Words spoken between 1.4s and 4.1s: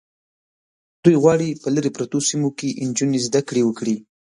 په لرې پرتو سیمو کې نجونې زده کړې وکړي.